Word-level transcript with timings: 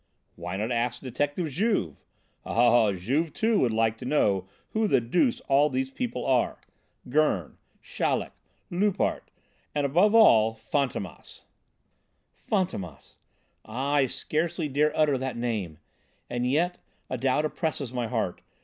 "Why 0.35 0.57
not 0.57 0.71
ask 0.71 0.99
Detective 0.99 1.47
Juve. 1.49 2.03
Oh! 2.43 2.91
Juve, 2.95 3.31
too, 3.33 3.59
would 3.59 3.71
like 3.71 3.99
to 3.99 4.05
know 4.05 4.47
who 4.71 4.87
the 4.87 4.99
deuce 4.99 5.41
all 5.41 5.69
these 5.69 5.91
people 5.91 6.25
are. 6.25 6.57
Gurn, 7.09 7.59
Chaleck, 7.83 8.31
Loupart, 8.71 9.29
and, 9.75 9.85
above 9.85 10.15
all 10.15 10.55
Fantômas!" 10.55 11.43
"Fantômas! 12.35 13.17
Ah, 13.63 13.91
I 13.93 14.05
scarcely 14.07 14.67
dare 14.67 14.91
utter 14.97 15.19
that 15.19 15.37
name. 15.37 15.77
And 16.31 16.49
yet 16.49 16.79
a 17.07 17.17
doubt 17.19 17.45
oppresses 17.45 17.93
my 17.93 18.07
heart! 18.07 18.41